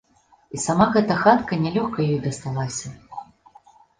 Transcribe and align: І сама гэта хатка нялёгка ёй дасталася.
І 0.55 0.59
сама 0.61 0.85
гэта 0.95 1.17
хатка 1.23 1.59
нялёгка 1.65 2.05
ёй 2.13 2.19
дасталася. 2.23 2.87